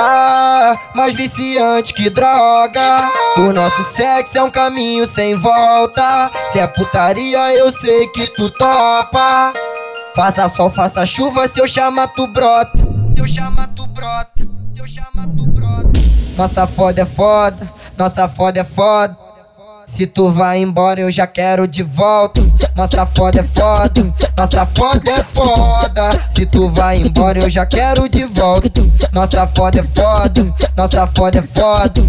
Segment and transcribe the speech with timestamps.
[0.00, 3.10] Tá mais viciante que droga.
[3.36, 6.30] O nosso sexo é um caminho sem volta.
[6.48, 9.52] Se é putaria, eu sei que tu topa.
[10.16, 12.78] Faça sol, faça chuva, se eu chamar tu brota.
[13.14, 14.30] Se eu chamar tu brota.
[14.72, 15.90] Se eu chamar tu brota.
[16.34, 19.14] Nossa foda é foda, nossa foda é foda.
[19.90, 22.40] Se tu vai embora, eu já quero de volta.
[22.76, 26.20] Nossa foda é foda, nossa foda é foda.
[26.30, 28.70] Se tu vai embora, eu já quero de volta.
[29.12, 32.02] Nossa foda é foda, nossa foda é foda.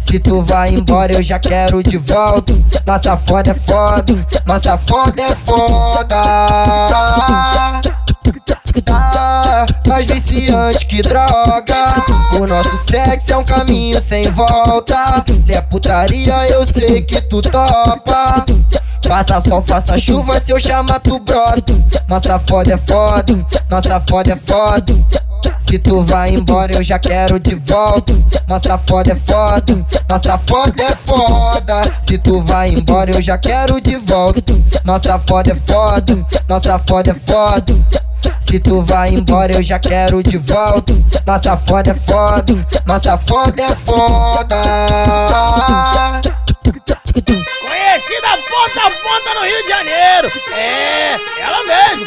[0.00, 2.52] Se tu vai embora, eu já quero de volta.
[2.84, 6.16] Nossa foda é foda, nossa foda é foda.
[8.90, 11.41] Ah, mais viciante que droga.
[12.52, 15.24] Nosso sexo é um caminho sem volta.
[15.42, 18.44] Se é putaria, eu sei que tu topa.
[19.02, 21.72] Faça sol, faça chuva, se eu chamar tu brota.
[22.06, 24.94] Nossa foda é foda, nossa foda é foda.
[25.58, 28.12] Se tu vai embora, eu já quero de volta.
[28.46, 31.90] Nossa foda é foda, nossa foda é foda.
[32.02, 34.52] Se tu vai embora, eu já quero de volta.
[34.84, 38.11] Nossa foda é foda, nossa foda é foda.
[38.52, 40.92] Se tu vai embora, eu já quero de volta.
[41.26, 44.62] Nossa foda é foda, nossa foda é foda.
[47.14, 50.30] Conhecida ponta a ponta no Rio de Janeiro.
[50.54, 52.04] É, ela mesmo.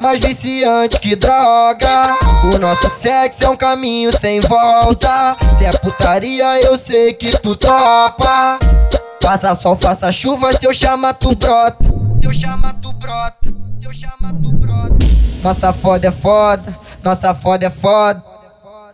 [0.00, 2.16] Mais viciante que droga.
[2.54, 5.36] O nosso sexo é um caminho sem volta.
[5.58, 8.58] Se é putaria, eu sei que tu topa.
[9.22, 11.76] Faça sol, faça chuva, se eu chamar tu brota.
[12.20, 13.36] Se eu chamar tu brota.
[13.80, 15.06] Se eu chamar tu brota.
[15.42, 18.22] Nossa foda é foda, nossa foda é foda.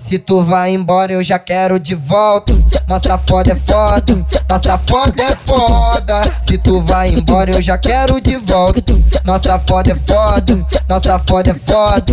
[0.03, 2.53] Se tu vai embora, eu já quero de volta.
[2.89, 6.23] Nossa foda é foda, nossa foda é foda.
[6.43, 8.83] Se tu vai embora, eu já quero de volta.
[9.25, 12.13] Nossa foda é foda, nossa foda é foda.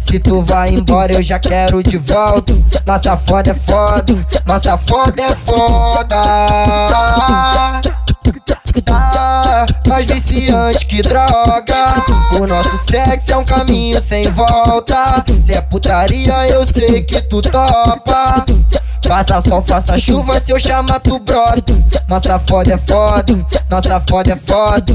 [0.00, 2.52] Se tu vai embora, eu já quero de volta.
[2.84, 6.16] Nossa foda é foda, nossa foda é foda.
[9.86, 12.04] Mais viciante que droga.
[12.40, 15.24] O nosso sexo é um caminho sem volta.
[15.42, 18.44] Se é putaria, eu sei que tu topa.
[19.06, 21.74] Faça sol, faça chuva, se eu chamar tu brota.
[22.08, 24.94] Nossa foda é foda, nossa foda é foda.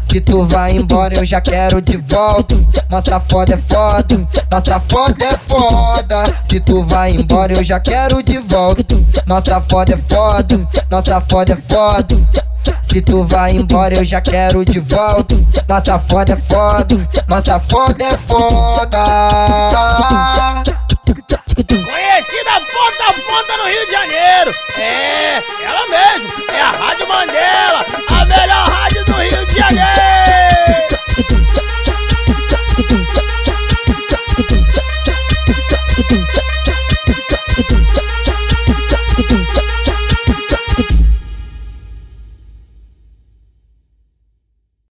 [0.00, 2.54] Se tu vai embora, eu já quero de volta.
[2.90, 6.34] Nossa foda é foda, nossa foda é foda.
[6.44, 8.96] Se tu vai embora, eu já quero de volta.
[9.26, 12.53] Nossa foda é foda, nossa foda é foda.
[12.82, 15.34] Se tu vai embora, eu já quero de volta.
[15.68, 18.98] Nossa foda é foda, nossa foda é foda.